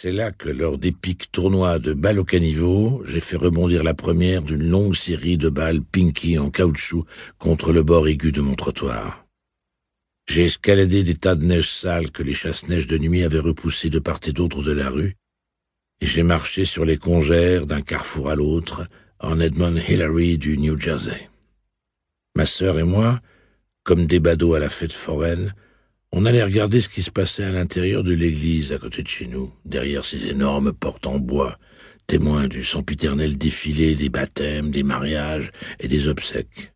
C'est 0.00 0.12
là 0.12 0.30
que, 0.30 0.48
lors 0.48 0.78
d'épiques 0.78 1.32
tournois 1.32 1.80
de 1.80 1.92
balles 1.92 2.20
au 2.20 2.24
caniveau, 2.24 3.02
j'ai 3.04 3.18
fait 3.18 3.36
rebondir 3.36 3.82
la 3.82 3.94
première 3.94 4.42
d'une 4.42 4.62
longue 4.62 4.94
série 4.94 5.36
de 5.36 5.48
balles 5.48 5.82
Pinky 5.82 6.38
en 6.38 6.50
caoutchouc 6.50 7.04
contre 7.40 7.72
le 7.72 7.82
bord 7.82 8.06
aigu 8.06 8.30
de 8.30 8.40
mon 8.40 8.54
trottoir. 8.54 9.26
J'ai 10.28 10.44
escaladé 10.44 11.02
des 11.02 11.16
tas 11.16 11.34
de 11.34 11.44
neige 11.44 11.68
sale 11.68 12.12
que 12.12 12.22
les 12.22 12.32
chasse-neige 12.32 12.86
de 12.86 12.96
nuit 12.96 13.24
avaient 13.24 13.40
repoussés 13.40 13.90
de 13.90 13.98
part 13.98 14.20
et 14.24 14.32
d'autre 14.32 14.62
de 14.62 14.70
la 14.70 14.88
rue, 14.88 15.16
et 16.00 16.06
j'ai 16.06 16.22
marché 16.22 16.64
sur 16.64 16.84
les 16.84 16.96
congères 16.96 17.66
d'un 17.66 17.82
carrefour 17.82 18.30
à 18.30 18.36
l'autre 18.36 18.86
en 19.18 19.40
Edmond 19.40 19.78
Hillary 19.78 20.38
du 20.38 20.58
New 20.58 20.78
Jersey. 20.78 21.28
Ma 22.36 22.46
sœur 22.46 22.78
et 22.78 22.84
moi, 22.84 23.20
comme 23.82 24.06
des 24.06 24.20
badauds 24.20 24.54
à 24.54 24.60
la 24.60 24.70
fête 24.70 24.92
foraine, 24.92 25.56
on 26.12 26.24
allait 26.24 26.42
regarder 26.42 26.80
ce 26.80 26.88
qui 26.88 27.02
se 27.02 27.10
passait 27.10 27.44
à 27.44 27.52
l'intérieur 27.52 28.02
de 28.02 28.12
l'église 28.12 28.72
à 28.72 28.78
côté 28.78 29.02
de 29.02 29.08
chez 29.08 29.26
nous, 29.26 29.52
derrière 29.64 30.04
ces 30.04 30.28
énormes 30.28 30.72
portes 30.72 31.06
en 31.06 31.18
bois, 31.18 31.58
témoins 32.06 32.48
du 32.48 32.64
sempiternel 32.64 33.36
défilé 33.36 33.94
des 33.94 34.08
baptêmes, 34.08 34.70
des 34.70 34.82
mariages 34.82 35.50
et 35.80 35.88
des 35.88 36.08
obsèques. 36.08 36.72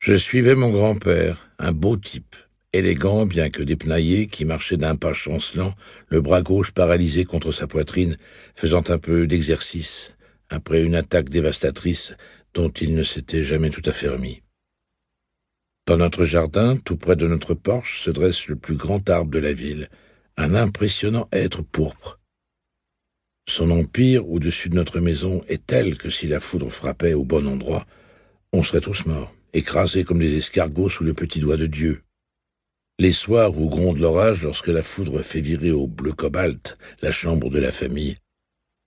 Je 0.00 0.14
suivais 0.14 0.56
mon 0.56 0.70
grand-père, 0.70 1.48
un 1.60 1.70
beau 1.72 1.96
type, 1.96 2.34
élégant 2.72 3.24
bien 3.26 3.50
que 3.50 3.62
dépenaillé, 3.62 4.26
qui 4.26 4.44
marchait 4.44 4.76
d'un 4.76 4.96
pas 4.96 5.12
chancelant, 5.12 5.74
le 6.08 6.20
bras 6.20 6.42
gauche 6.42 6.72
paralysé 6.72 7.24
contre 7.24 7.52
sa 7.52 7.68
poitrine, 7.68 8.16
faisant 8.56 8.82
un 8.88 8.98
peu 8.98 9.28
d'exercice, 9.28 10.16
après 10.48 10.82
une 10.82 10.96
attaque 10.96 11.28
dévastatrice 11.28 12.14
dont 12.54 12.70
il 12.70 12.94
ne 12.94 13.04
s'était 13.04 13.44
jamais 13.44 13.70
tout 13.70 13.82
à 13.84 13.92
fait 13.92 14.08
remis. 14.08 14.42
Dans 15.86 15.96
notre 15.96 16.24
jardin, 16.24 16.76
tout 16.76 16.96
près 16.96 17.16
de 17.16 17.26
notre 17.26 17.54
porche, 17.54 18.02
se 18.02 18.10
dresse 18.10 18.46
le 18.46 18.54
plus 18.54 18.76
grand 18.76 19.10
arbre 19.10 19.32
de 19.32 19.40
la 19.40 19.52
ville, 19.52 19.90
un 20.36 20.54
impressionnant 20.54 21.28
être 21.32 21.62
pourpre. 21.62 22.20
Son 23.48 23.70
empire 23.72 24.28
au-dessus 24.28 24.68
de 24.68 24.76
notre 24.76 25.00
maison 25.00 25.42
est 25.48 25.66
tel 25.66 25.98
que 25.98 26.08
si 26.08 26.28
la 26.28 26.38
foudre 26.38 26.70
frappait 26.70 27.14
au 27.14 27.24
bon 27.24 27.48
endroit, 27.48 27.84
on 28.52 28.62
serait 28.62 28.80
tous 28.80 29.06
morts, 29.06 29.34
écrasés 29.54 30.04
comme 30.04 30.20
des 30.20 30.36
escargots 30.36 30.88
sous 30.88 31.02
le 31.02 31.14
petit 31.14 31.40
doigt 31.40 31.56
de 31.56 31.66
Dieu. 31.66 32.02
Les 33.00 33.10
soirs 33.10 33.58
où 33.58 33.68
gronde 33.68 33.98
l'orage 33.98 34.42
lorsque 34.42 34.68
la 34.68 34.82
foudre 34.82 35.22
fait 35.22 35.40
virer 35.40 35.72
au 35.72 35.88
bleu 35.88 36.12
cobalt 36.12 36.78
la 37.00 37.10
chambre 37.10 37.50
de 37.50 37.58
la 37.58 37.72
famille, 37.72 38.18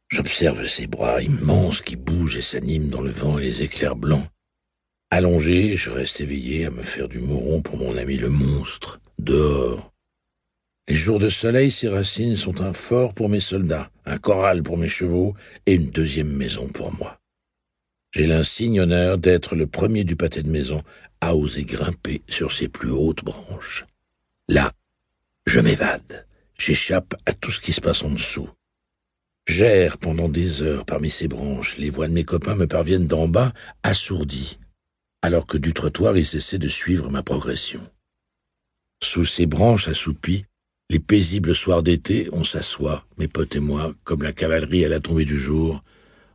j'observe 0.10 0.66
ces 0.66 0.88
bras 0.88 1.22
immenses 1.22 1.82
qui 1.82 1.98
bougent 1.98 2.38
et 2.38 2.42
s'animent 2.42 2.88
dans 2.88 3.02
le 3.02 3.12
vent 3.12 3.38
et 3.38 3.44
les 3.44 3.64
éclairs 3.64 3.98
blancs. 3.98 4.30
Allongé, 5.12 5.78
je 5.78 5.92
reste 5.92 6.20
éveillé 6.20 6.66
à 6.66 6.72
me 6.72 6.82
faire 6.82 7.08
du 7.08 7.20
mouron 7.20 7.62
pour 7.62 7.78
mon 7.78 7.96
ami 7.96 8.18
le 8.18 8.30
monstre, 8.30 9.00
dehors. 9.20 9.94
Les 10.88 10.96
jours 10.96 11.20
de 11.20 11.30
soleil, 11.30 11.72
ces 11.72 11.88
racines 11.88 12.36
sont 12.36 12.62
un 12.62 12.74
fort 12.74 13.14
pour 13.14 13.30
mes 13.30 13.40
soldats, 13.40 13.92
un 14.06 14.18
corral 14.18 14.64
pour 14.64 14.78
mes 14.78 14.90
chevaux 14.90 15.36
et 15.66 15.74
une 15.74 15.92
deuxième 15.92 16.32
maison 16.32 16.68
pour 16.68 16.92
moi. 16.94 17.20
J'ai 18.14 18.28
l'insigne 18.28 18.82
honneur 18.82 19.18
d'être 19.18 19.56
le 19.56 19.68
premier 19.68 20.04
du 20.04 20.16
pâté 20.16 20.42
de 20.42 20.50
maison 20.50 20.84
à 21.22 21.36
oser 21.36 21.66
grimper 21.66 22.24
sur 22.28 22.52
ses 22.52 22.68
plus 22.68 22.92
hautes 22.92 23.24
branches. 23.24 23.86
Là, 24.48 24.72
je 25.46 25.60
m'évade, 25.60 26.28
j'échappe 26.58 27.14
à 27.26 27.34
tout 27.34 27.52
ce 27.52 27.60
qui 27.60 27.74
se 27.74 27.82
passe 27.82 28.04
en 28.04 28.10
dessous. 28.10 28.50
J'erre 29.48 30.00
pendant 30.00 30.30
des 30.30 30.64
heures 30.64 30.86
parmi 30.86 31.12
ces 31.12 31.28
branches, 31.28 31.78
les 31.78 31.92
voix 31.92 32.08
de 32.08 32.14
mes 32.14 32.26
copains 32.26 32.56
me 32.56 32.68
parviennent 32.68 33.08
d'en 33.08 33.28
bas, 33.28 33.54
assourdis, 33.84 34.60
alors 35.26 35.48
que 35.48 35.58
du 35.58 35.74
trottoir 35.74 36.16
ils 36.16 36.36
essaient 36.36 36.60
de 36.60 36.70
suivre 36.70 37.10
ma 37.10 37.24
progression. 37.24 37.82
Sous 39.02 39.26
ces 39.26 39.48
branches 39.48 39.88
assoupies, 39.88 40.46
les 40.92 41.00
paisibles 41.00 41.56
soirs 41.56 41.82
d'été, 41.82 42.30
on 42.32 42.44
s'assoit, 42.44 43.08
mes 43.18 43.28
potes 43.28 43.56
et 43.56 43.60
moi, 43.60 43.96
comme 44.04 44.22
la 44.22 44.34
cavalerie 44.34 44.86
à 44.86 44.90
la 44.90 45.00
tombée 45.00 45.26
du 45.26 45.40
jour, 45.40 45.82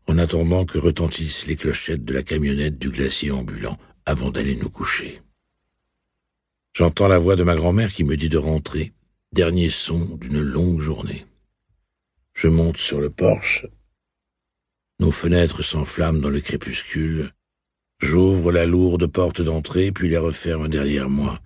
en 0.08 0.18
attendant 0.18 0.64
que 0.64 0.78
retentissent 0.78 1.46
les 1.46 1.54
clochettes 1.54 2.04
de 2.04 2.12
la 2.12 2.24
camionnette 2.24 2.80
du 2.80 2.90
glacier 2.90 3.30
ambulant 3.30 3.78
avant 4.06 4.30
d'aller 4.30 4.56
nous 4.56 4.70
coucher. 4.70 5.22
J'entends 6.74 7.06
la 7.06 7.20
voix 7.20 7.36
de 7.36 7.44
ma 7.44 7.54
grand-mère 7.54 7.94
qui 7.94 8.02
me 8.02 8.16
dit 8.16 8.28
de 8.28 8.38
rentrer, 8.38 8.92
dernier 9.32 9.70
son 9.70 10.00
d'une 10.16 10.40
longue 10.40 10.80
journée. 10.80 11.26
Je 12.34 12.48
monte 12.48 12.78
sur 12.78 13.00
le 13.00 13.10
porche. 13.10 13.66
Nos 14.98 15.12
fenêtres 15.12 15.62
s'enflamment 15.62 16.20
dans 16.20 16.28
le 16.28 16.40
crépuscule. 16.40 17.32
J'ouvre 18.00 18.50
la 18.50 18.64
lourde 18.64 19.06
porte 19.06 19.42
d'entrée, 19.42 19.92
puis 19.92 20.08
les 20.08 20.16
referme 20.16 20.68
derrière 20.68 21.10
moi, 21.10 21.40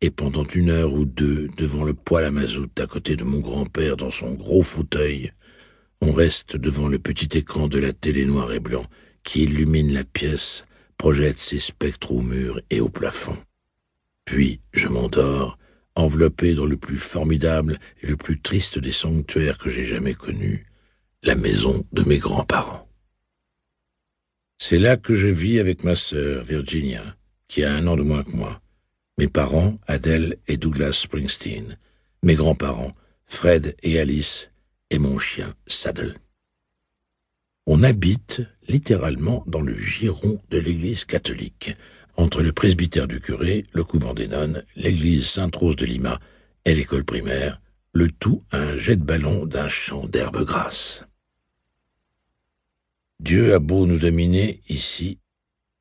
et 0.00 0.10
pendant 0.10 0.44
une 0.44 0.70
heure 0.70 0.92
ou 0.92 1.04
deux, 1.04 1.48
devant 1.56 1.84
le 1.84 1.94
poêle 1.94 2.24
à 2.24 2.30
mazout 2.32 2.78
à 2.80 2.86
côté 2.86 3.14
de 3.14 3.22
mon 3.22 3.38
grand-père 3.38 3.96
dans 3.96 4.10
son 4.10 4.32
gros 4.32 4.62
fauteuil, 4.62 5.32
on 6.00 6.12
reste 6.12 6.56
devant 6.56 6.88
le 6.88 6.98
petit 6.98 7.38
écran 7.38 7.68
de 7.68 7.78
la 7.78 7.92
télé 7.92 8.24
noir 8.26 8.52
et 8.52 8.60
blanc 8.60 8.84
qui 9.22 9.44
illumine 9.44 9.92
la 9.92 10.04
pièce, 10.04 10.64
projette 10.98 11.38
ses 11.38 11.60
spectres 11.60 12.12
au 12.12 12.22
mur 12.22 12.60
et 12.70 12.80
au 12.80 12.88
plafond. 12.88 13.36
Puis 14.24 14.60
je 14.72 14.88
m'endors, 14.88 15.58
enveloppé 15.94 16.54
dans 16.54 16.66
le 16.66 16.76
plus 16.76 16.96
formidable 16.96 17.78
et 18.02 18.08
le 18.08 18.16
plus 18.16 18.40
triste 18.40 18.78
des 18.78 18.92
sanctuaires 18.92 19.58
que 19.58 19.70
j'ai 19.70 19.84
jamais 19.84 20.14
connus, 20.14 20.66
la 21.22 21.36
maison 21.36 21.86
de 21.92 22.02
mes 22.02 22.18
grands-parents. 22.18 22.89
C'est 24.62 24.76
là 24.76 24.98
que 24.98 25.14
je 25.14 25.26
vis 25.26 25.58
avec 25.58 25.84
ma 25.84 25.96
sœur, 25.96 26.44
Virginia, 26.44 27.16
qui 27.48 27.64
a 27.64 27.72
un 27.72 27.86
an 27.86 27.96
de 27.96 28.02
moins 28.02 28.22
que 28.22 28.30
moi, 28.30 28.60
mes 29.16 29.26
parents, 29.26 29.78
Adèle 29.86 30.36
et 30.48 30.58
Douglas 30.58 30.92
Springsteen, 30.92 31.78
mes 32.22 32.34
grands-parents, 32.34 32.94
Fred 33.24 33.74
et 33.82 33.98
Alice, 33.98 34.50
et 34.90 34.98
mon 34.98 35.18
chien, 35.18 35.54
Saddle. 35.66 36.18
On 37.66 37.82
habite 37.82 38.42
littéralement 38.68 39.44
dans 39.46 39.62
le 39.62 39.74
giron 39.74 40.38
de 40.50 40.58
l'église 40.58 41.06
catholique, 41.06 41.74
entre 42.18 42.42
le 42.42 42.52
presbytère 42.52 43.08
du 43.08 43.18
curé, 43.18 43.64
le 43.72 43.82
couvent 43.82 44.12
des 44.12 44.28
nonnes, 44.28 44.62
l'église 44.76 45.26
Sainte-Rose 45.26 45.76
de 45.76 45.86
Lima 45.86 46.20
et 46.66 46.74
l'école 46.74 47.04
primaire, 47.04 47.62
le 47.94 48.10
tout 48.10 48.44
à 48.50 48.58
un 48.58 48.76
jet 48.76 48.96
de 48.96 49.04
ballon 49.04 49.46
d'un 49.46 49.68
champ 49.68 50.06
d'herbe 50.06 50.44
grasse. 50.44 51.06
Dieu 53.20 53.52
a 53.52 53.58
beau 53.58 53.84
nous 53.84 53.98
dominer 53.98 54.62
ici, 54.70 55.18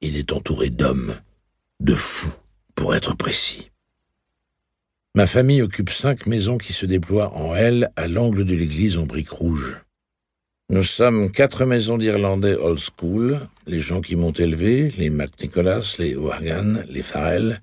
il 0.02 0.18
est 0.18 0.34
entouré 0.34 0.70
d'hommes, 0.70 1.16
de 1.80 1.94
fous, 1.94 2.34
pour 2.76 2.94
être 2.96 3.16
précis. 3.16 3.72
Ma 5.16 5.26
famille 5.26 5.62
occupe 5.62 5.90
cinq 5.90 6.26
maisons 6.28 6.58
qui 6.58 6.74
se 6.74 6.86
déploient 6.86 7.34
en 7.34 7.56
L 7.56 7.92
à 7.96 8.10
l'angle 8.10 8.44
de 8.44 8.54
l'église 8.54 8.98
en 8.98 9.06
briques 9.06 9.30
rouges. 9.30 9.78
Nous 10.70 10.84
sommes 10.84 11.32
quatre 11.32 11.64
maisons 11.64 11.98
d'Irlandais 11.98 12.56
old 12.56 12.78
school, 12.78 13.48
les 13.66 13.80
gens 13.80 14.02
qui 14.02 14.18
m'ont 14.18 14.34
élevé, 14.34 14.92
les 14.98 15.10
MacNicholas, 15.10 15.96
les 15.98 16.16
Wagan, 16.16 16.84
les 16.90 17.02
Farrell, 17.02 17.62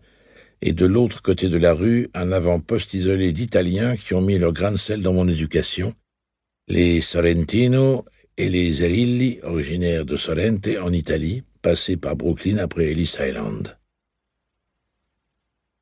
et 0.62 0.72
de 0.72 0.86
l'autre 0.86 1.20
côté 1.20 1.50
de 1.50 1.58
la 1.58 1.74
rue, 1.74 2.08
un 2.14 2.32
avant-poste 2.32 2.94
isolé 2.94 3.34
d'Italiens 3.34 3.94
qui 3.98 4.14
ont 4.14 4.22
mis 4.22 4.38
leur 4.38 4.54
grain 4.54 4.72
de 4.72 4.76
sel 4.76 5.02
dans 5.02 5.12
mon 5.12 5.28
éducation, 5.28 5.94
les 6.66 7.02
Sorrentino 7.02 8.06
et 8.36 8.48
les 8.48 8.72
Zerilli, 8.72 9.38
originaires 9.42 10.04
de 10.04 10.16
Sorrente 10.16 10.68
en 10.80 10.92
Italie, 10.92 11.42
passés 11.62 11.96
par 11.96 12.16
Brooklyn 12.16 12.58
après 12.58 12.92
Ellis 12.92 13.16
Island. 13.18 13.76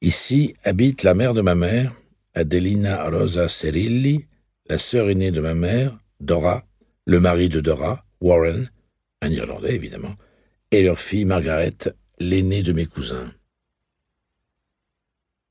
Ici 0.00 0.54
habite 0.64 1.02
la 1.02 1.14
mère 1.14 1.34
de 1.34 1.40
ma 1.40 1.54
mère, 1.54 1.94
Adelina 2.34 3.08
Rosa 3.08 3.48
Cerilli, 3.48 4.26
la 4.68 4.78
sœur 4.78 5.10
aînée 5.10 5.30
de 5.30 5.40
ma 5.40 5.54
mère, 5.54 5.98
Dora, 6.20 6.64
le 7.06 7.20
mari 7.20 7.48
de 7.48 7.60
Dora, 7.60 8.04
Warren, 8.20 8.70
un 9.20 9.30
Irlandais 9.30 9.74
évidemment, 9.74 10.14
et 10.70 10.82
leur 10.82 10.98
fille 10.98 11.24
Margaret, 11.24 11.76
l'aînée 12.18 12.62
de 12.62 12.72
mes 12.72 12.86
cousins. 12.86 13.32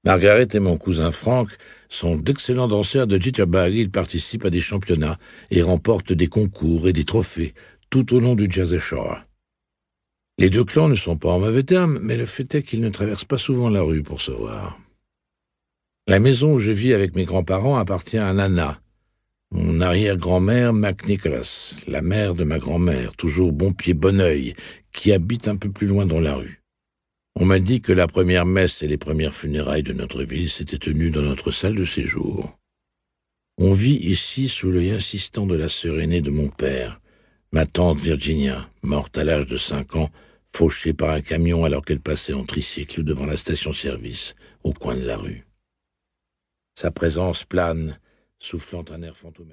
Margaret 0.05 0.49
et 0.53 0.59
mon 0.59 0.77
cousin 0.77 1.11
Frank 1.11 1.49
sont 1.87 2.17
d'excellents 2.17 2.67
danseurs 2.67 3.07
de 3.07 3.17
jitterbug. 3.17 3.73
Ils 3.73 3.89
participent 3.91 4.45
à 4.45 4.49
des 4.49 4.59
championnats 4.59 5.17
et 5.49 5.61
remportent 5.61 6.11
des 6.11 6.27
concours 6.27 6.87
et 6.87 6.93
des 6.93 7.05
trophées 7.05 7.53
tout 7.89 8.13
au 8.13 8.19
long 8.19 8.35
du 8.35 8.51
Jersey 8.51 8.79
Shore. 8.79 9.21
Les 10.39 10.49
deux 10.49 10.65
clans 10.65 10.89
ne 10.89 10.95
sont 10.95 11.15
pas 11.15 11.29
en 11.29 11.39
mauvais 11.39 11.63
termes, 11.63 11.99
mais 12.01 12.17
le 12.17 12.25
fait 12.25 12.55
est 12.55 12.63
qu'ils 12.63 12.81
ne 12.81 12.89
traversent 12.89 13.23
pas 13.23 13.37
souvent 13.37 13.69
la 13.69 13.81
rue 13.81 14.03
pour 14.03 14.19
se 14.19 14.31
voir. 14.31 14.79
La 16.07 16.19
maison 16.19 16.53
où 16.53 16.59
je 16.59 16.71
vis 16.71 16.93
avec 16.93 17.15
mes 17.15 17.23
grands-parents 17.23 17.77
appartient 17.77 18.17
à 18.17 18.33
Nana, 18.33 18.81
mon 19.51 19.79
arrière-grand-mère 19.79 20.73
MacNicholas, 20.73 21.75
la 21.87 22.01
mère 22.01 22.33
de 22.33 22.43
ma 22.43 22.57
grand-mère, 22.57 23.13
toujours 23.13 23.53
bon 23.53 23.71
pied 23.71 23.93
bon 23.93 24.19
oeil, 24.19 24.55
qui 24.91 25.13
habite 25.13 25.47
un 25.47 25.55
peu 25.55 25.69
plus 25.69 25.85
loin 25.85 26.07
dans 26.07 26.19
la 26.19 26.35
rue. 26.35 26.62
On 27.35 27.45
m'a 27.45 27.59
dit 27.59 27.81
que 27.81 27.93
la 27.93 28.05
première 28.05 28.45
messe 28.45 28.83
et 28.83 28.87
les 28.87 28.97
premières 28.97 29.33
funérailles 29.33 29.83
de 29.83 29.93
notre 29.93 30.23
ville 30.23 30.49
s'étaient 30.49 30.77
tenues 30.77 31.09
dans 31.09 31.23
notre 31.23 31.49
salle 31.49 31.75
de 31.75 31.85
séjour. 31.85 32.55
On 33.57 33.73
vit 33.73 33.95
ici 33.95 34.47
sous 34.47 34.69
l'œil 34.69 34.91
insistant 34.91 35.47
de 35.47 35.55
la 35.55 35.67
sœur 35.67 35.99
aînée 35.99 36.21
de 36.21 36.29
mon 36.29 36.47
père, 36.47 37.01
ma 37.51 37.65
tante 37.65 37.99
Virginia, 37.99 38.69
morte 38.83 39.17
à 39.17 39.23
l'âge 39.23 39.47
de 39.47 39.57
cinq 39.57 39.95
ans, 39.95 40.11
fauchée 40.55 40.93
par 40.93 41.09
un 41.09 41.21
camion 41.21 41.63
alors 41.63 41.83
qu'elle 41.83 41.99
passait 41.99 42.33
en 42.33 42.45
tricycle 42.45 43.03
devant 43.03 43.25
la 43.25 43.37
station-service, 43.37 44.35
au 44.63 44.73
coin 44.73 44.95
de 44.95 45.05
la 45.05 45.17
rue. 45.17 45.45
Sa 46.75 46.91
présence 46.91 47.45
plane, 47.45 47.99
soufflant 48.37 48.85
un 48.91 49.01
air 49.01 49.17
fantomatique. 49.17 49.51